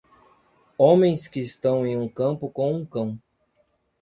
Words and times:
Homens 0.79 1.27
que 1.27 1.39
estão 1.39 1.85
em 1.85 1.95
um 1.95 2.09
campo 2.09 2.49
com 2.49 2.73
um 2.73 2.83
cão. 2.83 3.19